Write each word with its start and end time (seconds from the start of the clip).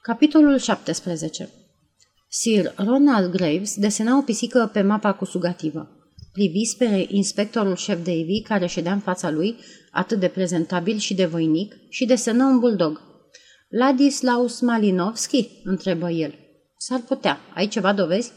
Capitolul 0.00 0.58
17 0.58 1.48
Sir 2.28 2.72
Ronald 2.76 3.30
Graves 3.30 3.76
desena 3.76 4.18
o 4.18 4.22
pisică 4.22 4.70
pe 4.72 4.82
mapa 4.82 5.12
cu 5.12 5.24
sugativă. 5.24 5.88
Privi 6.32 6.64
spre 6.64 7.06
inspectorul 7.08 7.76
șef 7.76 7.96
Davy, 7.96 8.42
care 8.42 8.66
ședea 8.66 8.92
în 8.92 8.98
fața 8.98 9.30
lui, 9.30 9.56
atât 9.90 10.20
de 10.20 10.28
prezentabil 10.28 10.96
și 10.96 11.14
de 11.14 11.24
voinic, 11.24 11.74
și 11.88 12.06
desenă 12.06 12.44
un 12.44 12.58
bulldog. 12.58 13.00
Ladislaus 13.68 14.60
Malinovski?" 14.60 15.48
întrebă 15.64 16.10
el. 16.10 16.34
S-ar 16.76 17.00
putea. 17.00 17.38
Ai 17.54 17.68
ceva 17.68 17.92
dovezi?" 17.92 18.32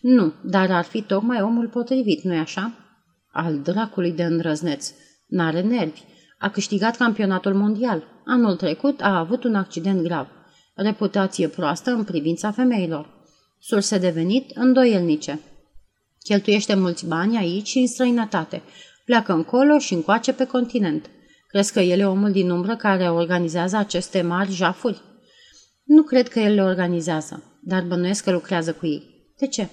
Nu, 0.00 0.32
dar 0.44 0.70
ar 0.70 0.84
fi 0.84 1.02
tocmai 1.02 1.42
omul 1.42 1.68
potrivit, 1.68 2.22
nu-i 2.22 2.38
așa?" 2.38 2.72
Al 3.32 3.58
dracului 3.58 4.12
de 4.12 4.22
îndrăzneț. 4.22 4.92
N-are 5.26 5.60
nervi. 5.60 6.02
A 6.38 6.50
câștigat 6.50 6.96
campionatul 6.96 7.54
mondial. 7.54 8.04
Anul 8.24 8.56
trecut 8.56 9.00
a 9.00 9.18
avut 9.18 9.44
un 9.44 9.54
accident 9.54 10.02
grav. 10.02 10.28
Reputație 10.74 11.48
proastă 11.48 11.90
în 11.90 12.04
privința 12.04 12.50
femeilor. 12.50 13.08
Surse 13.58 13.98
de 13.98 14.10
venit 14.10 14.50
îndoielnice. 14.54 15.40
Cheltuiește 16.24 16.74
mulți 16.74 17.06
bani 17.06 17.36
aici 17.36 17.66
și 17.66 17.78
în 17.78 17.86
străinătate. 17.86 18.62
Pleacă 19.04 19.32
încolo 19.32 19.78
și 19.78 19.94
încoace 19.94 20.32
pe 20.32 20.46
continent. 20.46 21.10
Crezi 21.48 21.72
că 21.72 21.80
el 21.80 22.00
e 22.00 22.04
omul 22.04 22.32
din 22.32 22.50
umbră 22.50 22.76
care 22.76 23.10
organizează 23.10 23.76
aceste 23.76 24.22
mari 24.22 24.52
jafuri? 24.52 25.00
Nu 25.84 26.02
cred 26.02 26.28
că 26.28 26.40
el 26.40 26.54
le 26.54 26.62
organizează, 26.62 27.60
dar 27.62 27.82
bănuiesc 27.82 28.24
că 28.24 28.30
lucrează 28.30 28.72
cu 28.72 28.86
ei. 28.86 29.32
De 29.38 29.46
ce? 29.46 29.68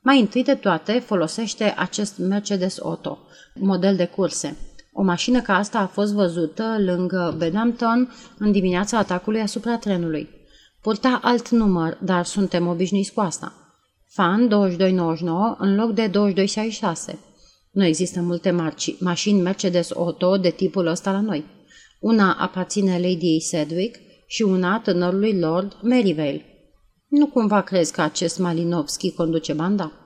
Mai 0.00 0.20
întâi 0.20 0.44
de 0.44 0.54
toate 0.54 0.98
folosește 0.98 1.74
acest 1.76 2.18
Mercedes 2.18 2.80
Auto, 2.80 3.18
model 3.54 3.96
de 3.96 4.06
curse. 4.06 4.56
O 4.92 5.02
mașină 5.02 5.40
ca 5.40 5.56
asta 5.56 5.78
a 5.78 5.86
fost 5.86 6.12
văzută 6.12 6.76
lângă 6.78 7.34
Bedhampton 7.38 8.12
în 8.38 8.52
dimineața 8.52 8.98
atacului 8.98 9.40
asupra 9.40 9.76
trenului. 9.76 10.28
Purta 10.80 11.20
alt 11.22 11.48
număr, 11.48 11.98
dar 12.02 12.24
suntem 12.24 12.66
obișnuiți 12.66 13.12
cu 13.12 13.20
asta. 13.20 13.52
Fan 14.08 14.48
2299 14.48 15.56
în 15.58 15.74
loc 15.74 15.92
de 15.92 16.06
2266. 16.06 17.18
Nu 17.70 17.84
există 17.84 18.20
multe 18.20 18.50
marci, 18.50 19.00
mașini 19.00 19.40
Mercedes 19.40 19.92
Auto 19.92 20.36
de 20.36 20.50
tipul 20.50 20.86
ăsta 20.86 21.12
la 21.12 21.20
noi. 21.20 21.44
Una 22.00 22.32
aparține 22.32 22.98
Lady 22.98 23.40
Sedwick 23.40 24.00
și 24.26 24.42
una 24.42 24.80
tânărului 24.80 25.38
Lord 25.38 25.76
Merivale. 25.82 26.44
Nu 27.08 27.26
cumva 27.26 27.60
crezi 27.60 27.92
că 27.92 28.00
acest 28.00 28.38
Malinovski 28.38 29.12
conduce 29.12 29.52
banda? 29.52 30.01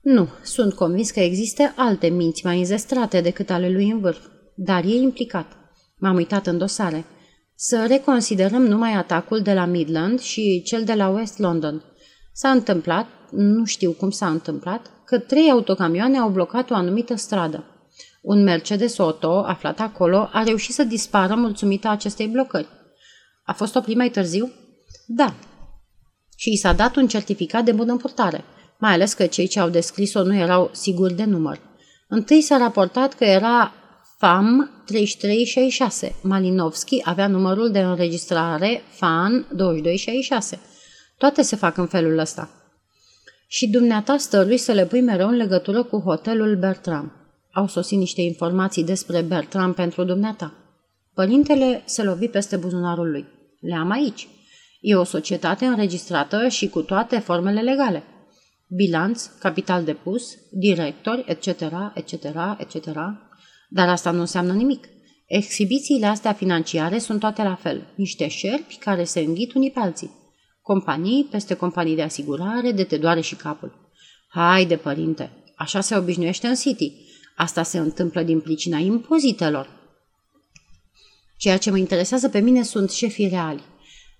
Nu, 0.00 0.28
sunt 0.42 0.74
convins 0.74 1.10
că 1.10 1.20
există 1.20 1.72
alte 1.76 2.08
minți 2.08 2.44
mai 2.44 2.58
înzestrate 2.58 3.20
decât 3.20 3.50
ale 3.50 3.70
lui 3.70 3.90
în 3.90 4.00
vârf, 4.00 4.26
dar 4.54 4.84
e 4.84 4.94
implicat. 4.94 5.46
M-am 5.98 6.16
uitat 6.16 6.46
în 6.46 6.58
dosare. 6.58 7.04
Să 7.54 7.84
reconsiderăm 7.88 8.62
numai 8.62 8.92
atacul 8.92 9.40
de 9.40 9.52
la 9.52 9.64
Midland 9.64 10.20
și 10.20 10.62
cel 10.64 10.84
de 10.84 10.94
la 10.94 11.08
West 11.08 11.38
London. 11.38 11.84
S-a 12.32 12.50
întâmplat, 12.50 13.06
nu 13.30 13.64
știu 13.64 13.92
cum 13.92 14.10
s-a 14.10 14.28
întâmplat, 14.28 14.90
că 15.04 15.18
trei 15.18 15.50
autocamioane 15.50 16.18
au 16.18 16.28
blocat 16.28 16.70
o 16.70 16.74
anumită 16.74 17.14
stradă. 17.14 17.64
Un 18.22 18.42
Mercedes 18.42 18.98
Auto, 18.98 19.44
aflat 19.46 19.80
acolo, 19.80 20.28
a 20.32 20.42
reușit 20.42 20.74
să 20.74 20.84
dispară 20.84 21.34
mulțumită 21.34 21.88
acestei 21.88 22.26
blocări. 22.26 22.68
A 23.44 23.52
fost 23.52 23.74
oprit 23.74 23.96
mai 23.96 24.10
târziu? 24.10 24.52
Da. 25.06 25.34
Și 26.36 26.52
i 26.52 26.56
s-a 26.56 26.72
dat 26.72 26.96
un 26.96 27.06
certificat 27.06 27.64
de 27.64 27.72
bună 27.72 27.96
purtare, 27.96 28.44
mai 28.80 28.92
ales 28.92 29.12
că 29.12 29.26
cei 29.26 29.46
ce 29.46 29.60
au 29.60 29.68
descris-o 29.68 30.22
nu 30.22 30.34
erau 30.34 30.70
siguri 30.72 31.14
de 31.14 31.24
număr. 31.24 31.60
Întâi 32.08 32.40
s-a 32.40 32.56
raportat 32.56 33.14
că 33.14 33.24
era 33.24 33.72
FAM 34.18 34.70
3366. 34.86 36.14
Malinovski 36.22 37.00
avea 37.04 37.26
numărul 37.26 37.70
de 37.70 37.80
înregistrare 37.80 38.82
FAN 38.88 39.46
2266. 39.52 40.58
Toate 41.18 41.42
se 41.42 41.56
fac 41.56 41.76
în 41.76 41.86
felul 41.86 42.18
ăsta. 42.18 42.50
Și 43.46 43.68
dumneata 43.68 44.16
stărui 44.16 44.56
să 44.56 44.72
le 44.72 44.86
pui 44.86 45.00
mereu 45.00 45.28
în 45.28 45.36
legătură 45.36 45.82
cu 45.82 45.98
hotelul 45.98 46.56
Bertram. 46.56 47.12
Au 47.52 47.66
sosit 47.66 47.98
niște 47.98 48.20
informații 48.20 48.84
despre 48.84 49.20
Bertram 49.20 49.72
pentru 49.72 50.04
dumneata. 50.04 50.54
Părintele 51.14 51.82
se 51.84 52.02
lovi 52.02 52.28
peste 52.28 52.56
buzunarul 52.56 53.10
lui. 53.10 53.26
Le 53.60 53.74
am 53.74 53.90
aici. 53.90 54.28
E 54.80 54.94
o 54.94 55.04
societate 55.04 55.64
înregistrată 55.64 56.48
și 56.48 56.68
cu 56.68 56.82
toate 56.82 57.18
formele 57.18 57.60
legale. 57.60 58.02
Bilanț, 58.76 59.24
capital 59.24 59.84
depus, 59.84 60.36
directori, 60.50 61.24
etc., 61.26 61.46
etc., 61.94 62.12
etc., 62.58 62.86
dar 63.68 63.88
asta 63.88 64.10
nu 64.10 64.20
înseamnă 64.20 64.52
nimic. 64.52 64.88
Exhibițiile 65.26 66.06
astea 66.06 66.32
financiare 66.32 66.98
sunt 66.98 67.20
toate 67.20 67.42
la 67.42 67.54
fel, 67.54 67.86
niște 67.94 68.28
șerpi 68.28 68.76
care 68.76 69.04
se 69.04 69.20
înghit 69.20 69.54
unii 69.54 69.70
pe 69.70 69.80
alții. 69.80 70.10
Companii 70.62 71.28
peste 71.30 71.54
companii 71.54 71.94
de 71.94 72.02
asigurare, 72.02 72.72
de 72.72 72.84
te 72.84 72.96
doare 72.96 73.20
și 73.20 73.34
capul. 73.34 73.92
Haide, 74.28 74.76
părinte, 74.76 75.30
așa 75.56 75.80
se 75.80 75.96
obișnuiește 75.96 76.46
în 76.46 76.54
City. 76.54 76.92
Asta 77.36 77.62
se 77.62 77.78
întâmplă 77.78 78.22
din 78.22 78.40
pricina 78.40 78.78
impozitelor. 78.78 79.68
Ceea 81.36 81.58
ce 81.58 81.70
mă 81.70 81.78
interesează 81.78 82.28
pe 82.28 82.38
mine 82.38 82.62
sunt 82.62 82.90
șefii 82.90 83.28
reali. 83.28 83.62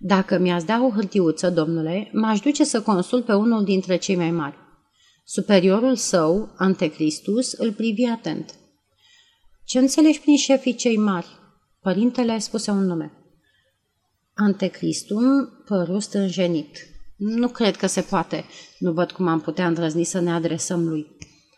Dacă 0.02 0.38
mi-ați 0.38 0.66
da 0.66 0.82
o 0.82 0.90
hârtiuță, 0.90 1.50
domnule, 1.50 2.10
m-aș 2.12 2.40
duce 2.40 2.64
să 2.64 2.82
consult 2.82 3.24
pe 3.24 3.32
unul 3.32 3.64
dintre 3.64 3.96
cei 3.96 4.16
mai 4.16 4.30
mari. 4.30 4.56
Superiorul 5.24 5.96
său, 5.96 6.54
Antecristus, 6.56 7.52
îl 7.52 7.72
privi 7.72 8.04
atent. 8.04 8.54
Ce 9.64 9.78
înțelegi 9.78 10.20
prin 10.20 10.36
șefii 10.36 10.74
cei 10.74 10.96
mari? 10.96 11.26
Părintele 11.80 12.38
spuse 12.38 12.70
un 12.70 12.84
nume. 12.84 13.12
Antecristum 14.34 15.48
păru 15.66 15.98
stânjenit. 15.98 16.78
Nu 17.16 17.48
cred 17.48 17.76
că 17.76 17.86
se 17.86 18.00
poate. 18.00 18.44
Nu 18.78 18.92
văd 18.92 19.10
cum 19.10 19.26
am 19.28 19.40
putea 19.40 19.66
îndrăzni 19.66 20.04
să 20.04 20.20
ne 20.20 20.32
adresăm 20.32 20.88
lui. 20.88 21.06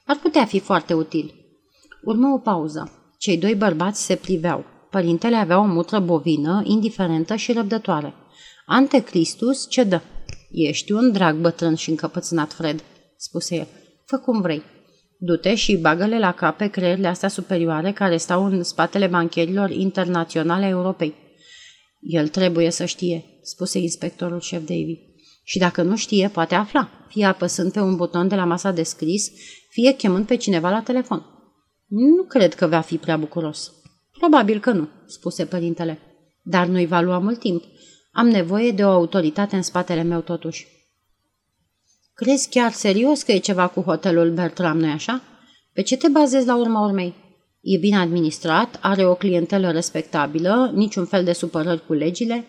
Ar 0.06 0.19
putea 0.22 0.44
fi 0.44 0.58
foarte 0.58 0.94
util. 0.94 1.34
Urmă 2.04 2.28
o 2.28 2.38
pauză. 2.38 3.12
Cei 3.19 3.38
doi 3.38 3.54
bărbați 3.54 4.04
se 4.04 4.14
priveau. 4.14 4.64
Părintele 4.91 5.36
avea 5.36 5.58
o 5.58 5.66
mutră 5.66 5.98
bovină, 5.98 6.62
indiferentă 6.64 7.34
și 7.34 7.52
răbdătoare. 7.52 8.14
Antecristus 8.67 9.69
cedă. 9.69 10.03
Ești 10.50 10.93
un 10.93 11.12
drag 11.12 11.37
bătrân 11.37 11.75
și 11.75 11.91
încăpățânat, 11.91 12.53
Fred, 12.53 12.83
spuse 13.17 13.55
el. 13.55 13.67
Fă 14.05 14.19
cum 14.19 14.41
vrei. 14.41 14.62
Du-te 15.19 15.55
și 15.55 15.77
bagă-le 15.77 16.19
la 16.19 16.33
cap 16.33 16.56
pe 16.56 16.67
creierile 16.67 17.09
astea 17.09 17.28
superioare 17.28 17.93
care 17.93 18.17
stau 18.17 18.45
în 18.45 18.62
spatele 18.62 19.06
bancherilor 19.06 19.71
internaționale 19.71 20.67
europei. 20.67 21.15
El 22.00 22.28
trebuie 22.28 22.71
să 22.71 22.84
știe, 22.84 23.25
spuse 23.43 23.78
inspectorul 23.78 24.41
șef 24.41 24.61
Davy. 24.61 24.99
Și 25.44 25.59
dacă 25.59 25.83
nu 25.83 25.97
știe, 25.97 26.29
poate 26.29 26.55
afla, 26.55 26.91
fie 27.09 27.25
apăsând 27.25 27.73
pe 27.73 27.81
un 27.81 27.97
buton 27.97 28.29
de 28.29 28.34
la 28.34 28.44
masa 28.44 28.71
de 28.71 28.83
scris, 28.83 29.31
fie 29.71 29.93
chemând 29.93 30.27
pe 30.27 30.37
cineva 30.37 30.71
la 30.71 30.83
telefon. 30.83 31.27
Nu 31.89 32.23
cred 32.29 32.55
că 32.55 32.67
va 32.67 32.81
fi 32.81 32.97
prea 32.97 33.17
bucuros. 33.17 33.73
Probabil 34.19 34.61
că 34.61 34.71
nu, 34.71 34.89
spuse 35.06 35.44
părintele. 35.44 35.99
Dar 36.43 36.67
nu-i 36.67 36.87
va 36.87 37.00
lua 37.00 37.19
mult 37.19 37.39
timp. 37.39 37.65
Am 38.15 38.28
nevoie 38.28 38.71
de 38.71 38.84
o 38.84 38.89
autoritate 38.89 39.56
în 39.56 39.62
spatele 39.62 40.03
meu 40.03 40.21
totuși. 40.21 40.67
Crezi 42.15 42.49
chiar 42.49 42.73
serios 42.73 43.23
că 43.23 43.33
e 43.33 43.39
ceva 43.39 43.69
cu 43.69 43.81
hotelul 43.81 44.33
Bertram, 44.33 44.78
nu 44.78 44.91
așa? 44.91 45.23
Pe 45.73 45.83
ce 45.83 45.97
te 45.97 46.09
bazezi 46.09 46.47
la 46.47 46.56
urma 46.56 46.87
urmei? 46.87 47.15
E 47.61 47.78
bine 47.78 47.97
administrat, 47.97 48.78
are 48.83 49.06
o 49.06 49.15
clientelă 49.15 49.71
respectabilă, 49.71 50.73
niciun 50.75 51.05
fel 51.05 51.25
de 51.25 51.33
supărări 51.33 51.87
cu 51.87 51.93
legile. 51.93 52.45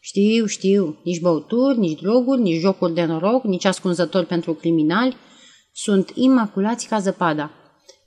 Știu, 0.00 0.46
știu, 0.46 1.00
nici 1.04 1.20
băuturi, 1.20 1.78
nici 1.78 2.00
droguri, 2.00 2.40
nici 2.40 2.60
jocuri 2.60 2.94
de 2.94 3.04
noroc, 3.04 3.44
nici 3.44 3.64
ascunzători 3.64 4.26
pentru 4.26 4.54
criminali. 4.54 5.16
Sunt 5.72 6.10
imaculați 6.14 6.88
ca 6.88 6.98
zăpada. 6.98 7.50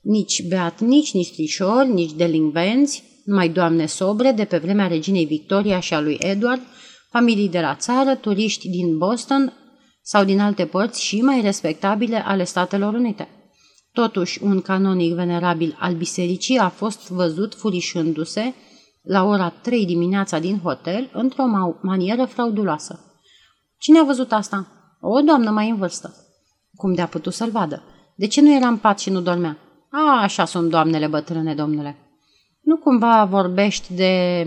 Nici 0.02 0.48
beatnici, 0.48 1.14
nici 1.14 1.34
trișori, 1.34 1.90
nici 1.90 2.12
delinvenți, 2.12 3.04
numai 3.26 3.50
doamne 3.50 3.86
sobre 3.86 4.32
de 4.32 4.46
pe 4.46 4.58
vremea 4.58 4.88
reginei 4.88 5.26
Victoria 5.26 5.80
și 5.80 5.94
a 5.94 6.00
lui 6.00 6.18
Edward, 6.20 6.62
familii 7.18 7.50
de 7.50 7.60
la 7.60 7.76
țară, 7.76 8.16
turiști 8.16 8.70
din 8.70 8.98
Boston 8.98 9.54
sau 10.02 10.24
din 10.24 10.40
alte 10.40 10.66
părți 10.66 11.04
și 11.04 11.22
mai 11.22 11.42
respectabile 11.42 12.26
ale 12.26 12.44
Statelor 12.44 12.94
Unite. 12.94 13.28
Totuși, 13.92 14.44
un 14.44 14.62
canonic 14.62 15.14
venerabil 15.14 15.78
al 15.80 15.94
bisericii 15.94 16.58
a 16.58 16.70
fost 16.70 17.10
văzut 17.10 17.54
furișându-se 17.54 18.54
la 19.02 19.24
ora 19.24 19.50
3 19.50 19.86
dimineața 19.86 20.40
din 20.40 20.60
hotel 20.60 21.10
într-o 21.14 21.44
manieră 21.82 22.26
frauduloasă. 22.26 23.00
Cine 23.78 24.00
a 24.00 24.04
văzut 24.04 24.32
asta? 24.32 24.68
O 25.02 25.22
doamnă 25.22 25.50
mai 25.50 25.70
în 25.70 25.78
vârstă. 25.78 26.14
Cum 26.76 26.94
de-a 26.94 27.08
putut 27.08 27.34
să-l 27.34 27.50
vadă? 27.50 27.84
De 28.16 28.28
ce 28.28 28.42
nu 28.42 28.56
era 28.56 28.68
în 28.68 28.78
pat 28.78 29.00
și 29.00 29.10
nu 29.10 29.22
dormea? 29.22 29.58
A, 29.92 30.22
așa 30.22 30.46
sunt 30.46 30.70
doamnele 30.70 31.08
bătrâne, 31.08 31.54
domnule. 31.54 31.98
Nu 32.62 32.78
cumva 32.78 33.26
vorbești 33.26 33.94
de, 33.94 34.44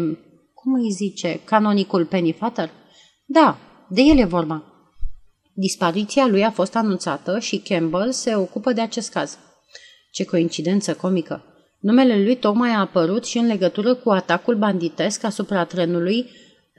cum 0.68 0.80
îi 0.82 0.90
zice, 0.90 1.40
canonicul 1.44 2.04
Pennyfather? 2.04 2.70
Da, 3.24 3.58
de 3.88 4.02
el 4.02 4.18
e 4.18 4.24
vorba. 4.24 4.62
Dispariția 5.52 6.26
lui 6.26 6.44
a 6.44 6.50
fost 6.50 6.76
anunțată 6.76 7.38
și 7.38 7.58
Campbell 7.58 8.12
se 8.12 8.34
ocupă 8.34 8.72
de 8.72 8.80
acest 8.80 9.12
caz. 9.12 9.38
Ce 10.12 10.24
coincidență 10.24 10.94
comică! 10.94 11.44
Numele 11.80 12.22
lui 12.22 12.36
tocmai 12.36 12.70
a 12.70 12.80
apărut 12.80 13.24
și 13.24 13.38
în 13.38 13.46
legătură 13.46 13.94
cu 13.94 14.10
atacul 14.10 14.56
banditesc 14.56 15.24
asupra 15.24 15.64
trenului 15.64 16.30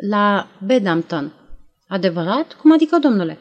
la 0.09 0.47
Bedhampton. 0.65 1.33
Adevărat? 1.87 2.53
Cum 2.53 2.71
adică, 2.71 2.97
domnule? 2.97 3.39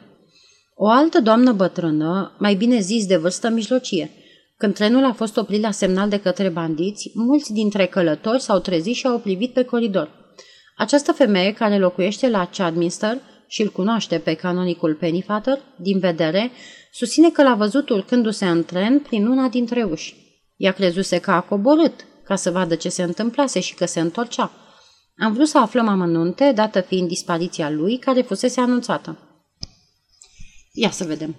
O 0.75 0.87
altă 0.87 1.21
doamnă 1.21 1.51
bătrână, 1.51 2.35
mai 2.39 2.55
bine 2.55 2.79
zis 2.79 3.05
de 3.05 3.17
vârstă 3.17 3.49
mijlocie. 3.49 4.11
Când 4.57 4.73
trenul 4.73 5.03
a 5.05 5.13
fost 5.13 5.37
oprit 5.37 5.61
la 5.61 5.71
semnal 5.71 6.09
de 6.09 6.19
către 6.19 6.49
bandiți, 6.49 7.11
mulți 7.13 7.53
dintre 7.53 7.85
călători 7.85 8.41
s-au 8.41 8.59
trezit 8.59 8.95
și 8.95 9.07
au 9.07 9.19
privit 9.19 9.53
pe 9.53 9.63
coridor. 9.63 10.18
Această 10.79 11.11
femeie 11.11 11.53
care 11.53 11.77
locuiește 11.77 12.29
la 12.29 12.45
Chadminster 12.45 13.17
și 13.47 13.61
îl 13.61 13.69
cunoaște 13.69 14.17
pe 14.17 14.33
canonicul 14.33 14.95
Pennyfather, 14.95 15.59
din 15.77 15.99
vedere, 15.99 16.51
susține 16.91 17.29
că 17.29 17.43
l-a 17.43 17.55
văzut 17.55 17.89
urcându-se 17.89 18.45
în 18.45 18.63
tren 18.63 18.99
prin 18.99 19.27
una 19.27 19.47
dintre 19.47 19.83
uși. 19.83 20.15
Ea 20.55 20.71
crezuse 20.71 21.19
că 21.19 21.31
a 21.31 21.41
coborât, 21.41 22.05
ca 22.23 22.35
să 22.35 22.51
vadă 22.51 22.75
ce 22.75 22.89
se 22.89 23.03
întâmplase 23.03 23.59
și 23.59 23.73
că 23.73 23.85
se 23.85 23.99
întorcea. 23.99 24.51
Am 25.17 25.33
vrut 25.33 25.47
să 25.47 25.57
aflăm 25.57 25.87
amănunte, 25.87 26.51
dată 26.55 26.81
fiind 26.81 27.07
dispariția 27.07 27.69
lui, 27.69 27.97
care 27.97 28.21
fusese 28.21 28.59
anunțată. 28.59 29.17
Ia 30.73 30.91
să 30.91 31.03
vedem. 31.03 31.35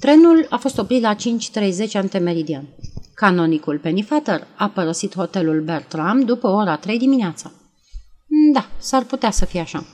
Trenul 0.00 0.46
a 0.50 0.56
fost 0.56 0.78
oprit 0.78 1.02
la 1.02 1.14
5.30 1.14 1.92
antemeridian. 1.92 2.68
Canonicul 3.14 3.78
Pennyfather 3.78 4.46
a 4.56 4.68
părăsit 4.68 5.14
hotelul 5.14 5.60
Bertram 5.60 6.24
după 6.24 6.48
ora 6.48 6.76
3 6.76 6.98
dimineața. 6.98 7.52
Da, 8.52 8.68
s-ar 8.78 9.04
putea 9.04 9.30
să 9.30 9.44
fie 9.44 9.60
așa. 9.60 9.86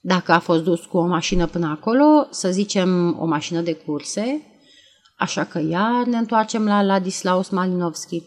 Dacă 0.00 0.32
a 0.32 0.38
fost 0.38 0.62
dus 0.62 0.84
cu 0.84 0.96
o 0.96 1.06
mașină 1.06 1.46
până 1.46 1.66
acolo, 1.66 2.26
să 2.30 2.50
zicem 2.50 3.18
o 3.20 3.26
mașină 3.26 3.60
de 3.60 3.72
curse, 3.72 4.42
așa 5.16 5.44
că 5.44 5.58
iar 5.58 6.04
ne 6.06 6.16
întoarcem 6.16 6.64
la 6.64 6.82
Ladislaus 6.82 7.48
Malinovski. 7.48 8.22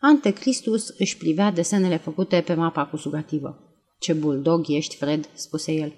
Antecristus 0.00 0.88
își 0.98 1.16
privea 1.16 1.50
desenele 1.50 1.96
făcute 1.96 2.40
pe 2.40 2.54
mapa 2.54 2.84
cu 2.84 2.96
sugativă. 2.96 3.58
Ce 3.98 4.12
buldog 4.12 4.64
ești, 4.68 4.96
Fred, 4.96 5.28
spuse 5.34 5.72
el. 5.72 5.94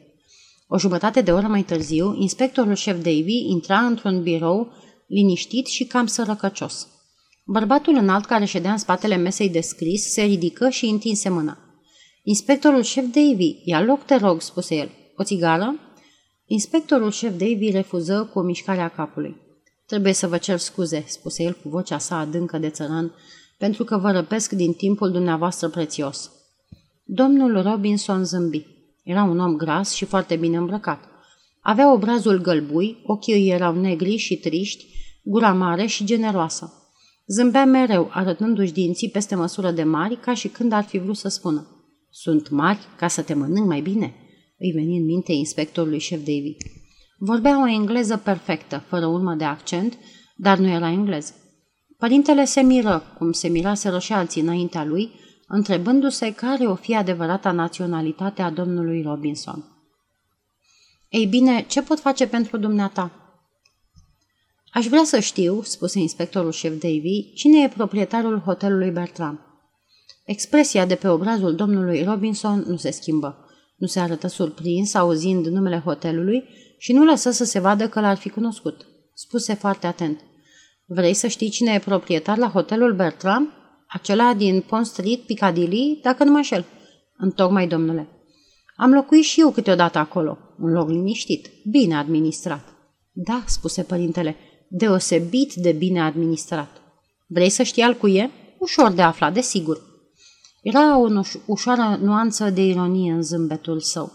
O 0.69 0.79
jumătate 0.79 1.21
de 1.21 1.33
oră 1.33 1.47
mai 1.47 1.63
târziu, 1.63 2.15
inspectorul 2.15 2.75
șef 2.75 2.97
Davy 2.97 3.49
intra 3.49 3.79
într-un 3.79 4.23
birou 4.23 4.73
liniștit 5.07 5.67
și 5.67 5.85
cam 5.85 6.07
sărăcăcios. 6.07 6.89
Bărbatul 7.47 7.95
înalt 7.95 8.25
care 8.25 8.45
ședea 8.45 8.71
în 8.71 8.79
spatele 8.79 9.17
mesei 9.17 9.49
de 9.49 9.61
scris 9.61 10.13
se 10.13 10.23
ridică 10.23 10.69
și 10.69 10.87
întinse 10.87 11.29
mâna. 11.29 11.64
Inspectorul 12.27 12.83
șef 12.83 13.05
Davy, 13.05 13.61
ia 13.65 13.83
loc, 13.83 14.05
te 14.05 14.17
rog, 14.17 14.41
spuse 14.41 14.75
el. 14.75 14.91
O 15.17 15.23
țigară? 15.23 15.75
Inspectorul 16.47 17.11
șef 17.11 17.31
Davy 17.31 17.71
refuză 17.71 18.31
cu 18.33 18.39
o 18.39 18.43
mișcare 18.43 18.81
a 18.81 18.89
capului. 18.89 19.37
Trebuie 19.87 20.13
să 20.13 20.27
vă 20.27 20.37
cer 20.37 20.59
scuze, 20.59 21.05
spuse 21.07 21.43
el 21.43 21.59
cu 21.63 21.69
vocea 21.69 21.99
sa 21.99 22.19
adâncă 22.19 22.59
de 22.59 22.69
țăran, 22.69 23.15
pentru 23.59 23.85
că 23.85 23.99
vă 23.99 24.11
răpesc 24.11 24.53
din 24.53 24.73
timpul 24.73 25.11
dumneavoastră 25.11 25.69
prețios. 25.69 26.31
Domnul 27.05 27.63
Robinson 27.63 28.25
zâmbi. 28.25 28.67
Era 29.03 29.23
un 29.23 29.39
om 29.39 29.57
gras 29.57 29.93
și 29.93 30.05
foarte 30.05 30.37
bine 30.37 30.57
îmbrăcat. 30.57 31.05
Avea 31.61 31.93
obrazul 31.93 32.41
gălbui, 32.41 33.03
ochii 33.07 33.51
erau 33.51 33.75
negri 33.75 34.17
și 34.17 34.37
triști, 34.37 34.87
gura 35.23 35.53
mare 35.53 35.87
și 35.87 36.05
generoasă. 36.05 36.73
Zâmbea 37.27 37.65
mereu, 37.65 38.11
arătându-și 38.13 38.73
dinții 38.73 39.11
peste 39.11 39.35
măsură 39.35 39.71
de 39.71 39.83
mari, 39.83 40.17
ca 40.17 40.35
și 40.35 40.49
când 40.49 40.73
ar 40.73 40.85
fi 40.85 40.99
vrut 40.99 41.17
să 41.17 41.29
spună. 41.29 41.69
Sunt 42.17 42.49
mari 42.49 42.79
ca 42.97 43.09
să 43.09 43.23
te 43.23 43.35
mănânc 43.35 43.67
mai 43.67 43.81
bine?" 43.81 44.15
îi 44.59 44.71
veni 44.73 44.97
în 44.97 45.05
minte 45.05 45.33
inspectorului 45.33 45.99
șef 45.99 46.19
David. 46.19 46.57
Vorbea 47.19 47.63
o 47.63 47.69
engleză 47.69 48.17
perfectă, 48.17 48.85
fără 48.87 49.07
urmă 49.07 49.35
de 49.35 49.45
accent, 49.45 49.99
dar 50.37 50.59
nu 50.59 50.69
era 50.69 50.91
englez. 50.91 51.35
Părintele 51.99 52.45
se 52.45 52.61
miră, 52.61 53.03
cum 53.19 53.33
se 53.33 53.49
miraseră 53.49 53.99
și 53.99 54.13
alții 54.13 54.41
înaintea 54.41 54.85
lui, 54.85 55.11
întrebându-se 55.47 56.33
care 56.35 56.67
o 56.67 56.75
fi 56.75 56.95
adevărata 56.95 57.53
naționalitate 57.53 58.43
a 58.43 58.51
domnului 58.51 59.03
Robinson. 59.03 59.65
Ei 61.09 61.27
bine, 61.27 61.65
ce 61.69 61.83
pot 61.83 62.01
face 62.01 62.27
pentru 62.27 62.57
dumneata?" 62.57 63.11
Aș 64.73 64.87
vrea 64.87 65.05
să 65.05 65.21
știu, 65.21 65.63
spuse 65.63 65.99
inspectorul 65.99 66.53
șef 66.53 66.73
Davy, 66.73 67.33
cine 67.35 67.63
e 67.63 67.69
proprietarul 67.69 68.39
hotelului 68.39 68.91
Bertram. 68.91 69.54
Expresia 70.25 70.87
de 70.87 70.95
pe 70.95 71.09
obrazul 71.09 71.55
domnului 71.55 72.03
Robinson 72.03 72.65
nu 72.67 72.77
se 72.77 72.91
schimbă. 72.91 73.47
Nu 73.77 73.87
se 73.87 74.01
arătă 74.01 74.27
surprins 74.27 74.95
auzind 74.95 75.47
numele 75.47 75.79
hotelului 75.85 76.45
și 76.79 76.93
nu 76.93 77.05
lăsă 77.05 77.31
să 77.31 77.45
se 77.45 77.59
vadă 77.59 77.89
că 77.89 78.01
l-ar 78.01 78.17
fi 78.17 78.29
cunoscut. 78.29 78.87
Spuse 79.15 79.55
foarte 79.55 79.87
atent. 79.87 80.21
Vrei 80.87 81.15
să 81.15 81.27
știi 81.27 81.49
cine 81.49 81.73
e 81.73 81.79
proprietar 81.79 82.37
la 82.37 82.49
hotelul 82.49 82.95
Bertram? 82.95 83.53
Acela 83.89 84.35
din 84.35 84.61
Pont 84.61 84.87
Street, 84.87 85.21
Piccadilly, 85.21 85.99
dacă 86.03 86.25
nu 86.25 86.31
mă 86.31 86.41
șel. 86.41 86.65
Întocmai, 87.17 87.69
domnule. 87.69 88.09
Am 88.77 88.93
locuit 88.93 89.25
și 89.25 89.41
eu 89.41 89.51
câteodată 89.51 89.99
acolo. 89.99 90.39
Un 90.59 90.73
loc 90.73 90.89
liniștit, 90.89 91.51
bine 91.71 91.95
administrat. 91.95 92.69
Da, 93.13 93.45
spuse 93.47 93.83
părintele, 93.83 94.37
deosebit 94.69 95.55
de 95.55 95.73
bine 95.73 96.01
administrat. 96.01 96.83
Vrei 97.27 97.49
să 97.49 97.63
știi 97.63 97.83
al 97.83 97.95
cui 97.95 98.15
e? 98.15 98.31
Ușor 98.59 98.93
de 98.93 99.03
aflat, 99.03 99.33
desigur. 99.33 99.94
Era 100.65 100.99
o 100.99 101.09
ușoară 101.47 101.99
nuanță 102.03 102.51
de 102.51 102.61
ironie 102.61 103.13
în 103.13 103.23
zâmbetul 103.23 103.81
său. 103.81 104.13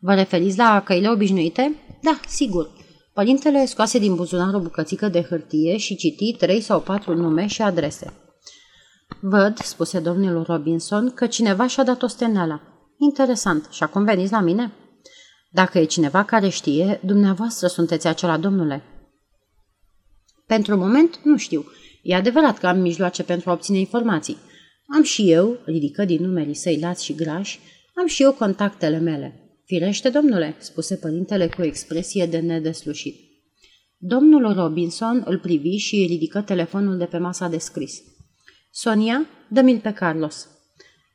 Vă 0.00 0.14
referiți 0.14 0.58
la 0.58 0.82
căile 0.84 1.08
obișnuite? 1.08 1.74
Da, 2.02 2.20
sigur. 2.28 2.70
Părintele 3.12 3.66
scoase 3.66 3.98
din 3.98 4.14
buzunar 4.14 4.54
o 4.54 4.60
bucățică 4.60 5.08
de 5.08 5.22
hârtie 5.22 5.76
și 5.76 5.96
citi 5.96 6.36
trei 6.38 6.60
sau 6.60 6.80
patru 6.80 7.16
nume 7.16 7.46
și 7.46 7.62
adrese. 7.62 8.12
Văd, 9.20 9.58
spuse 9.58 9.98
domnul 9.98 10.42
Robinson, 10.42 11.10
că 11.14 11.26
cineva 11.26 11.66
și-a 11.66 11.84
dat 11.84 12.02
o 12.02 12.06
steneală. 12.06 12.62
Interesant. 12.98 13.68
Și 13.70 13.82
acum 13.82 14.04
veniți 14.04 14.32
la 14.32 14.40
mine? 14.40 14.72
Dacă 15.50 15.78
e 15.78 15.84
cineva 15.84 16.24
care 16.24 16.48
știe, 16.48 17.00
dumneavoastră 17.04 17.66
sunteți 17.66 18.06
acela, 18.06 18.36
domnule. 18.36 18.82
Pentru 20.46 20.76
moment, 20.76 21.20
nu 21.24 21.36
știu. 21.36 21.64
E 22.02 22.14
adevărat 22.14 22.58
că 22.58 22.66
am 22.66 22.78
mijloace 22.78 23.22
pentru 23.22 23.50
a 23.50 23.52
obține 23.52 23.78
informații. 23.78 24.36
Am 24.94 25.02
și 25.02 25.30
eu, 25.30 25.58
ridică 25.64 26.04
din 26.04 26.22
numerii 26.22 26.54
săi 26.54 26.78
lați 26.80 27.04
și 27.04 27.14
grași, 27.14 27.58
am 27.94 28.06
și 28.06 28.22
eu 28.22 28.32
contactele 28.32 28.98
mele. 28.98 29.58
Firește, 29.64 30.08
domnule, 30.08 30.56
spuse 30.58 30.96
părintele 30.96 31.48
cu 31.48 31.60
o 31.60 31.64
expresie 31.64 32.26
de 32.26 32.38
nedeslușit. 32.38 33.16
Domnul 33.96 34.54
Robinson 34.54 35.22
îl 35.26 35.38
privi 35.38 35.76
și 35.76 36.06
ridică 36.08 36.40
telefonul 36.40 36.96
de 36.96 37.04
pe 37.04 37.18
masa 37.18 37.48
de 37.48 37.58
scris. 37.58 38.02
Sonia, 38.70 39.26
dă-mi-l 39.48 39.78
pe 39.78 39.92
Carlos. 39.92 40.48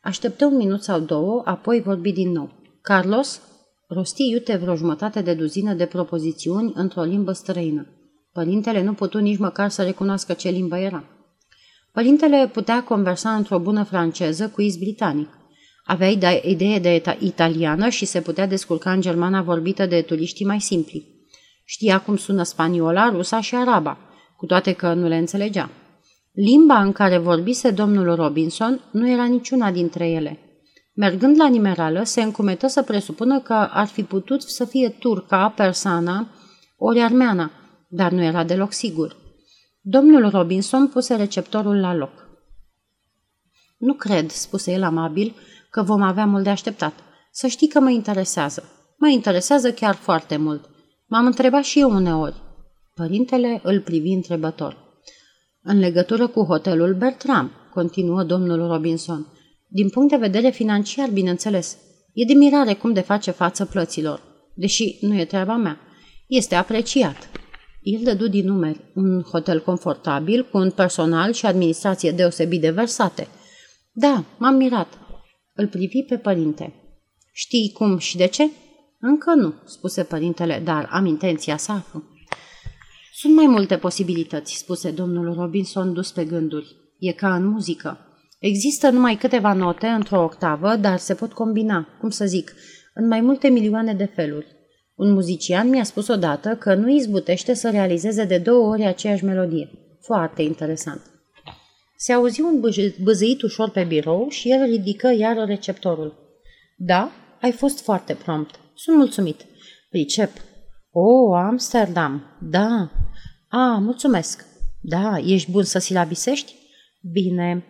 Așteptă 0.02 0.46
un 0.46 0.56
minut 0.56 0.84
sau 0.84 1.00
două, 1.00 1.42
apoi 1.46 1.82
vorbi 1.82 2.12
din 2.12 2.32
nou. 2.32 2.52
Carlos, 2.82 3.42
rosti 3.88 4.30
iute 4.30 4.56
vreo 4.56 4.76
jumătate 4.76 5.22
de 5.22 5.34
duzină 5.34 5.74
de 5.74 5.86
propozițiuni 5.86 6.72
într-o 6.76 7.04
limbă 7.04 7.32
străină. 7.32 7.88
Părintele 8.32 8.84
nu 8.84 8.94
putu 8.94 9.18
nici 9.18 9.38
măcar 9.38 9.70
să 9.70 9.84
recunoască 9.84 10.34
ce 10.34 10.50
limbă 10.50 10.78
era. 10.78 11.15
Părintele 11.96 12.50
putea 12.54 12.84
conversa 12.84 13.36
într-o 13.36 13.60
bună 13.60 13.84
franceză 13.84 14.50
cu 14.50 14.62
iz 14.62 14.78
britanic. 14.78 15.30
Avea 15.86 16.10
idee 16.42 16.80
de 16.80 17.02
italiană 17.20 17.90
și 17.90 18.06
se 18.06 18.22
putea 18.22 18.48
descurca 18.48 18.92
în 18.92 19.02
germana 19.02 19.42
vorbită 19.42 19.86
de 19.86 20.02
turiștii 20.02 20.46
mai 20.46 20.62
simpli. 20.62 21.28
Știa 21.66 22.00
cum 22.00 22.18
sună 22.18 22.44
spaniola, 22.44 23.10
rusa 23.10 23.42
și 23.42 23.56
araba, 23.56 23.98
cu 24.38 24.46
toate 24.46 24.74
că 24.74 24.94
nu 24.94 25.08
le 25.08 25.18
înțelegea. 25.18 25.70
Limba 26.32 26.82
în 26.82 26.92
care 26.92 27.18
vorbise 27.18 27.72
domnul 27.72 28.16
Robinson 28.16 28.82
nu 28.92 29.10
era 29.10 29.26
niciuna 29.26 29.72
dintre 29.72 30.10
ele. 30.10 30.40
Mergând 30.94 31.38
la 31.38 31.48
nimerală, 31.48 32.04
se 32.04 32.22
încumetă 32.22 32.68
să 32.68 32.82
presupună 32.82 33.40
că 33.40 33.54
ar 33.54 33.88
fi 33.88 34.04
putut 34.04 34.42
să 34.42 34.66
fie 34.66 34.90
turca, 34.90 35.54
persana, 35.56 36.28
ori 36.78 37.02
armeana, 37.02 37.52
dar 37.90 38.12
nu 38.12 38.24
era 38.24 38.44
deloc 38.44 38.74
sigur. 38.74 39.24
Domnul 39.88 40.30
Robinson 40.30 40.88
puse 40.88 41.16
receptorul 41.16 41.80
la 41.80 41.94
loc. 41.96 42.30
Nu 43.78 43.94
cred, 43.94 44.30
spuse 44.30 44.72
el 44.72 44.84
amabil, 44.84 45.36
că 45.70 45.82
vom 45.82 46.02
avea 46.02 46.26
mult 46.26 46.44
de 46.44 46.50
așteptat. 46.50 46.94
Să 47.32 47.48
știi 47.48 47.68
că 47.68 47.80
mă 47.80 47.90
interesează. 47.90 48.64
Mă 48.98 49.08
interesează 49.08 49.72
chiar 49.72 49.96
foarte 49.96 50.38
mult. 50.38 50.70
M-am 51.08 51.26
întrebat 51.26 51.64
și 51.64 51.80
eu 51.80 51.92
uneori. 51.92 52.42
Părintele 52.94 53.60
îl 53.64 53.82
privi 53.82 54.12
întrebător. 54.12 54.78
În 55.62 55.80
legătură 55.80 56.28
cu 56.28 56.44
hotelul 56.44 56.94
Bertram, 56.94 57.52
continuă 57.74 58.24
domnul 58.24 58.68
Robinson. 58.68 59.28
Din 59.68 59.90
punct 59.90 60.10
de 60.10 60.18
vedere 60.18 60.50
financiar, 60.50 61.10
bineînțeles. 61.10 61.78
E 62.14 62.26
de 62.26 62.34
mirare 62.34 62.74
cum 62.74 62.94
de 62.94 63.02
face 63.02 63.32
față 63.32 63.66
plăților. 63.66 64.22
Deși 64.56 64.98
nu 65.02 65.20
e 65.20 65.26
treaba 65.26 65.56
mea. 65.56 65.80
Este 66.28 66.56
apreciat. 66.56 67.30
El 67.86 68.04
dădu 68.04 68.28
din 68.28 68.46
numeri 68.46 68.92
un 68.96 69.22
hotel 69.22 69.62
confortabil, 69.62 70.48
cu 70.52 70.58
un 70.58 70.72
personal 70.72 71.32
și 71.32 71.46
administrație 71.46 72.12
deosebit 72.12 72.62
de 72.62 72.70
versate. 72.70 73.28
Da, 73.92 74.24
m-am 74.38 74.56
mirat. 74.56 74.98
Îl 75.54 75.68
privi 75.68 76.04
pe 76.04 76.18
părinte. 76.18 76.74
Știi 77.32 77.72
cum 77.72 77.98
și 77.98 78.18
de 78.18 78.26
ce? 78.26 78.50
Încă 79.00 79.34
nu, 79.34 79.54
spuse 79.66 80.04
părintele, 80.04 80.62
dar 80.64 80.88
am 80.92 81.06
intenția 81.06 81.58
să 81.58 81.72
aflu. 81.72 82.04
Sunt 83.14 83.36
mai 83.36 83.46
multe 83.48 83.78
posibilități, 83.78 84.58
spuse 84.58 84.92
domnul 84.92 85.34
Robinson 85.34 85.94
dus 85.94 86.12
pe 86.12 86.26
gânduri. 86.26 86.76
E 87.00 87.12
ca 87.12 87.36
în 87.36 87.46
muzică. 87.48 88.00
Există 88.40 88.90
numai 88.90 89.16
câteva 89.16 89.54
note 89.54 89.88
într-o 89.88 90.24
octavă, 90.24 90.76
dar 90.76 90.98
se 90.98 91.14
pot 91.14 91.34
combina, 91.34 91.88
cum 92.00 92.10
să 92.10 92.26
zic, 92.26 92.54
în 92.94 93.08
mai 93.08 93.22
multe 93.22 93.48
milioane 93.48 93.94
de 93.94 94.06
feluri. 94.06 94.55
Un 94.96 95.14
muzician 95.14 95.70
mi-a 95.70 95.84
spus 95.84 96.08
odată 96.08 96.56
că 96.56 96.74
nu 96.74 96.90
izbutește 96.90 97.54
să 97.54 97.70
realizeze 97.70 98.26
de 98.26 98.38
două 98.38 98.68
ori 98.68 98.86
aceeași 98.86 99.24
melodie. 99.24 99.70
Foarte 100.02 100.42
interesant. 100.42 101.02
Se 101.98 102.14
auzi 102.14 102.42
un 102.42 102.64
băzăit 103.04 103.42
ușor 103.42 103.70
pe 103.70 103.84
birou 103.84 104.30
și 104.30 104.52
el 104.52 104.64
ridică 104.64 105.14
iar 105.18 105.46
receptorul. 105.46 106.14
Da, 106.78 107.12
ai 107.42 107.52
fost 107.52 107.82
foarte 107.82 108.14
prompt. 108.14 108.60
Sunt 108.74 108.98
mulțumit. 108.98 109.46
Pricep. 109.90 110.32
O, 110.92 111.02
oh, 111.02 111.40
Amsterdam. 111.44 112.38
Da. 112.42 112.92
A, 113.50 113.78
mulțumesc. 113.82 114.46
Da, 114.82 115.18
ești 115.26 115.52
bun 115.52 115.64
să 115.64 115.80
silabisești? 115.80 116.56
Bine. 117.12 117.66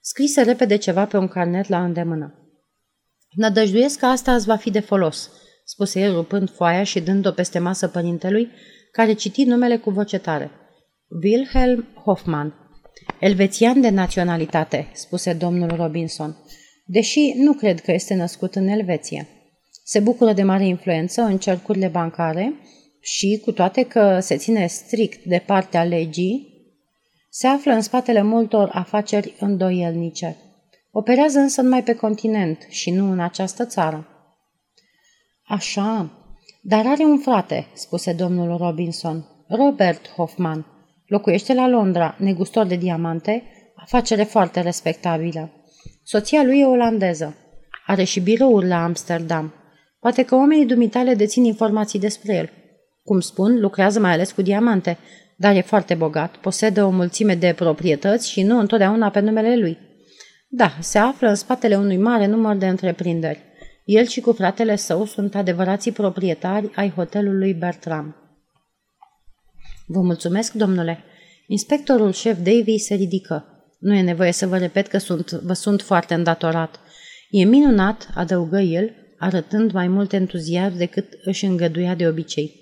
Scrise 0.00 0.42
repede 0.42 0.76
ceva 0.76 1.06
pe 1.06 1.16
un 1.16 1.28
carnet 1.28 1.68
la 1.68 1.84
îndemână. 1.84 2.34
Nădăjduiesc 3.34 3.98
că 3.98 4.06
asta 4.06 4.34
îți 4.34 4.46
va 4.46 4.56
fi 4.56 4.70
de 4.70 4.80
folos, 4.80 5.30
spuse 5.68 6.00
el 6.00 6.14
rupând 6.14 6.50
foaia 6.50 6.82
și 6.82 7.00
dând-o 7.00 7.30
peste 7.30 7.58
masă 7.58 7.88
părintelui, 7.88 8.50
care 8.92 9.12
citi 9.12 9.44
numele 9.44 9.76
cu 9.76 9.90
voce 9.90 10.18
tare. 10.18 10.50
Wilhelm 11.22 11.86
Hoffman. 12.04 12.54
Elvețian 13.20 13.80
de 13.80 13.88
naționalitate, 13.88 14.90
spuse 14.92 15.32
domnul 15.32 15.76
Robinson, 15.76 16.36
deși 16.84 17.32
nu 17.36 17.52
cred 17.52 17.80
că 17.80 17.92
este 17.92 18.14
născut 18.14 18.54
în 18.54 18.68
Elveția. 18.68 19.28
Se 19.84 20.00
bucură 20.00 20.32
de 20.32 20.42
mare 20.42 20.66
influență 20.66 21.22
în 21.22 21.38
cercurile 21.38 21.88
bancare 21.88 22.54
și, 23.00 23.40
cu 23.44 23.52
toate 23.52 23.82
că 23.82 24.18
se 24.20 24.36
ține 24.36 24.66
strict 24.66 25.24
de 25.24 25.42
partea 25.46 25.84
legii, 25.84 26.54
se 27.30 27.46
află 27.46 27.72
în 27.72 27.80
spatele 27.80 28.22
multor 28.22 28.70
afaceri 28.72 29.34
îndoielnice. 29.38 30.36
Operează 30.90 31.38
însă 31.38 31.62
numai 31.62 31.82
pe 31.82 31.94
continent 31.94 32.66
și 32.68 32.90
nu 32.90 33.10
în 33.10 33.20
această 33.20 33.66
țară. 33.66 34.15
Așa, 35.48 36.10
dar 36.62 36.86
are 36.86 37.04
un 37.04 37.18
frate, 37.18 37.66
spuse 37.74 38.12
domnul 38.12 38.56
Robinson, 38.56 39.24
Robert 39.48 40.08
Hoffman. 40.08 40.66
Locuiește 41.06 41.54
la 41.54 41.68
Londra, 41.68 42.16
negustor 42.18 42.66
de 42.66 42.76
diamante, 42.76 43.42
afacere 43.76 44.22
foarte 44.22 44.60
respectabilă. 44.60 45.50
Soția 46.02 46.42
lui 46.42 46.58
e 46.58 46.64
olandeză. 46.64 47.36
Are 47.86 48.04
și 48.04 48.20
birouri 48.20 48.66
la 48.66 48.84
Amsterdam. 48.84 49.54
Poate 50.00 50.22
că 50.22 50.34
oamenii 50.34 50.66
dumitale 50.66 51.14
dețin 51.14 51.44
informații 51.44 51.98
despre 51.98 52.34
el. 52.34 52.50
Cum 53.04 53.20
spun, 53.20 53.60
lucrează 53.60 54.00
mai 54.00 54.12
ales 54.12 54.32
cu 54.32 54.42
diamante, 54.42 54.98
dar 55.36 55.54
e 55.54 55.60
foarte 55.60 55.94
bogat, 55.94 56.36
posedă 56.36 56.84
o 56.84 56.90
mulțime 56.90 57.34
de 57.34 57.52
proprietăți 57.56 58.30
și 58.30 58.42
nu 58.42 58.58
întotdeauna 58.58 59.10
pe 59.10 59.20
numele 59.20 59.56
lui. 59.56 59.78
Da, 60.48 60.72
se 60.80 60.98
află 60.98 61.28
în 61.28 61.34
spatele 61.34 61.76
unui 61.76 61.96
mare 61.96 62.26
număr 62.26 62.56
de 62.56 62.66
întreprinderi. 62.66 63.40
El 63.86 64.06
și 64.06 64.20
cu 64.20 64.32
fratele 64.32 64.76
său 64.76 65.04
sunt 65.04 65.34
adevărații 65.34 65.92
proprietari 65.92 66.70
ai 66.74 66.90
hotelului 66.90 67.54
Bertram. 67.54 68.16
Vă 69.86 70.00
mulțumesc, 70.00 70.52
domnule. 70.52 71.04
Inspectorul 71.46 72.12
șef 72.12 72.38
Davy 72.38 72.78
se 72.78 72.94
ridică. 72.94 73.44
Nu 73.78 73.94
e 73.94 74.02
nevoie 74.02 74.32
să 74.32 74.46
vă 74.46 74.58
repet 74.58 74.86
că 74.86 74.98
sunt, 74.98 75.30
vă 75.30 75.52
sunt 75.52 75.82
foarte 75.82 76.14
îndatorat. 76.14 76.80
E 77.30 77.44
minunat, 77.44 78.08
adăugă 78.14 78.60
el, 78.60 78.90
arătând 79.18 79.72
mai 79.72 79.88
mult 79.88 80.12
entuziasm 80.12 80.76
decât 80.76 81.06
își 81.24 81.44
îngăduia 81.44 81.94
de 81.94 82.08
obicei. 82.08 82.54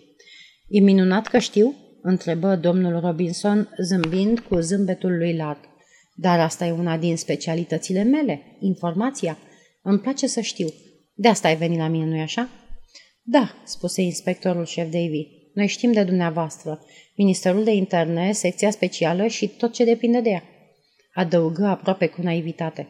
E 0.68 0.80
minunat 0.80 1.26
că 1.26 1.38
știu? 1.38 1.74
întrebă 2.02 2.56
domnul 2.56 3.00
Robinson, 3.00 3.68
zâmbind 3.82 4.40
cu 4.40 4.58
zâmbetul 4.58 5.16
lui 5.16 5.36
larg. 5.36 5.58
Dar 6.14 6.40
asta 6.40 6.66
e 6.66 6.72
una 6.72 6.96
din 6.96 7.16
specialitățile 7.16 8.02
mele, 8.02 8.56
informația. 8.60 9.38
Îmi 9.82 9.98
place 9.98 10.26
să 10.26 10.40
știu. 10.40 10.68
De 11.14 11.28
asta 11.28 11.48
ai 11.48 11.56
venit 11.56 11.78
la 11.78 11.88
mine, 11.88 12.04
nu-i 12.04 12.20
așa? 12.20 12.48
Da, 13.22 13.54
spuse 13.64 14.02
inspectorul 14.02 14.64
șef 14.64 14.90
Davy. 14.90 15.26
Noi 15.54 15.66
știm 15.66 15.92
de 15.92 16.04
dumneavoastră. 16.04 16.80
Ministerul 17.16 17.64
de 17.64 17.70
Interne, 17.70 18.32
secția 18.32 18.70
specială 18.70 19.26
și 19.26 19.48
tot 19.48 19.72
ce 19.72 19.84
depinde 19.84 20.20
de 20.20 20.28
ea. 20.30 20.42
Adăugă 21.14 21.66
aproape 21.66 22.06
cu 22.06 22.22
naivitate. 22.22 22.88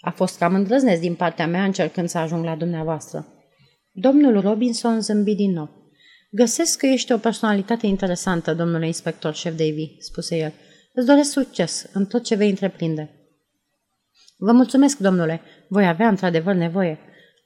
A 0.00 0.10
fost 0.10 0.38
cam 0.38 0.54
îndrăznesc 0.54 1.00
din 1.00 1.14
partea 1.14 1.46
mea 1.46 1.64
încercând 1.64 2.08
să 2.08 2.18
ajung 2.18 2.44
la 2.44 2.56
dumneavoastră. 2.56 3.26
Domnul 3.92 4.40
Robinson 4.40 5.00
zâmbi 5.00 5.34
din 5.34 5.52
nou. 5.52 5.92
Găsesc 6.30 6.78
că 6.78 6.86
ești 6.86 7.12
o 7.12 7.18
personalitate 7.18 7.86
interesantă, 7.86 8.54
domnule 8.54 8.86
inspector 8.86 9.34
șef 9.34 9.56
Davy, 9.56 9.96
spuse 9.98 10.36
el. 10.36 10.52
Îți 10.92 11.06
doresc 11.06 11.30
succes 11.30 11.86
în 11.92 12.06
tot 12.06 12.24
ce 12.24 12.34
vei 12.34 12.48
întreprinde. 12.48 13.10
Vă 14.36 14.52
mulțumesc, 14.52 14.98
domnule. 14.98 15.40
Voi 15.68 15.86
avea 15.86 16.08
într-adevăr 16.08 16.54
nevoie. 16.54 16.98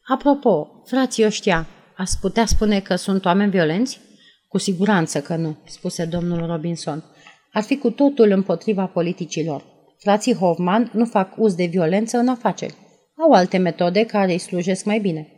Apropo, 0.06 0.82
frații 0.86 1.24
ăștia, 1.24 1.66
ați 1.96 2.18
putea 2.20 2.46
spune 2.46 2.80
că 2.80 2.94
sunt 2.94 3.24
oameni 3.24 3.50
violenți? 3.50 4.00
Cu 4.48 4.58
siguranță 4.58 5.20
că 5.20 5.36
nu, 5.36 5.56
spuse 5.66 6.04
domnul 6.04 6.46
Robinson. 6.46 7.04
Ar 7.52 7.62
fi 7.62 7.76
cu 7.76 7.90
totul 7.90 8.30
împotriva 8.30 8.86
politicilor. 8.86 9.64
Frații 9.98 10.34
Hoffman 10.34 10.90
nu 10.92 11.04
fac 11.04 11.38
uz 11.38 11.54
de 11.54 11.64
violență 11.64 12.18
în 12.18 12.28
afaceri. 12.28 12.74
Au 13.16 13.30
alte 13.32 13.56
metode 13.56 14.04
care 14.04 14.32
îi 14.32 14.38
slujesc 14.38 14.84
mai 14.84 14.98
bine. 14.98 15.28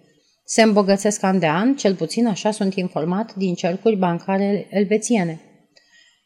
Se 0.44 0.62
îmbogățesc 0.62 1.23
an 1.23 1.38
de 1.38 1.47
an, 1.47 1.76
cel 1.76 1.94
puțin 1.94 2.26
așa 2.26 2.50
sunt 2.50 2.75
informat 2.75 3.35
din 3.35 3.54
cercuri 3.54 3.97
bancare 3.97 4.66
elvețiene. 4.71 5.40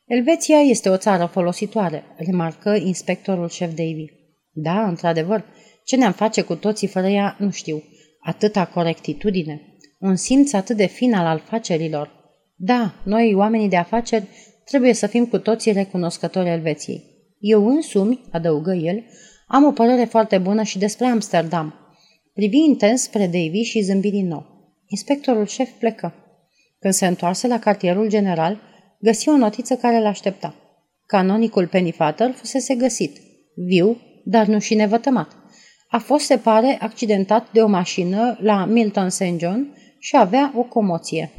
Elveția 0.07 0.59
este 0.59 0.89
o 0.89 0.97
țară 0.97 1.25
folositoare, 1.25 2.05
remarcă 2.17 2.75
inspectorul 2.75 3.49
șef 3.49 3.69
Davy. 3.69 4.05
Da, 4.53 4.87
într-adevăr, 4.87 5.45
ce 5.85 5.97
ne-am 5.97 6.13
face 6.13 6.43
cu 6.43 6.55
toții 6.55 6.89
fără 6.89 7.07
ea, 7.07 7.37
nu 7.39 7.51
știu. 7.51 7.83
Atâta 8.21 8.67
corectitudine, 8.67 9.77
un 9.99 10.17
simț 10.17 10.53
atât 10.53 10.77
de 10.77 10.87
fin 10.87 11.15
al 11.15 11.27
afacerilor. 11.27 12.11
Da, 12.57 12.95
noi, 13.05 13.35
oamenii 13.35 13.69
de 13.69 13.77
afaceri, 13.77 14.29
trebuie 14.65 14.93
să 14.93 15.07
fim 15.07 15.27
cu 15.27 15.39
toții 15.39 15.73
recunoscători 15.73 16.49
Elveției. 16.49 17.05
Eu 17.41 17.67
însumi, 17.67 18.25
adăugă 18.31 18.73
el, 18.75 19.05
am 19.47 19.65
o 19.65 19.71
părere 19.71 20.05
foarte 20.05 20.39
bună 20.39 20.63
și 20.63 20.79
despre 20.79 21.07
Amsterdam. 21.07 21.75
Privi 22.35 22.57
intens 22.57 23.03
spre 23.03 23.25
Davy 23.25 23.63
și 23.63 23.81
zâmbi 23.81 24.11
din 24.11 24.27
nou. 24.27 24.47
Inspectorul 24.87 25.47
șef 25.47 25.71
plecă. 25.71 26.15
Când 26.81 26.95
se 26.95 27.07
întoarse 27.07 27.47
la 27.47 27.59
cartierul 27.59 28.09
general, 28.09 28.61
găsi 29.01 29.29
o 29.29 29.37
notiță 29.37 29.77
care 29.77 30.01
l-aștepta. 30.01 30.55
Canonicul 31.07 31.67
Pennyfather 31.67 32.33
fusese 32.33 32.75
găsit, 32.75 33.17
viu, 33.55 33.97
dar 34.25 34.47
nu 34.47 34.59
și 34.59 34.75
nevătămat. 34.75 35.37
A 35.91 35.99
fost, 35.99 36.25
se 36.25 36.37
pare, 36.37 36.79
accidentat 36.81 37.47
de 37.53 37.61
o 37.61 37.67
mașină 37.67 38.37
la 38.41 38.65
Milton 38.65 39.11
St. 39.11 39.39
John 39.39 39.67
și 39.99 40.17
avea 40.17 40.53
o 40.57 40.63
comoție. 40.63 41.31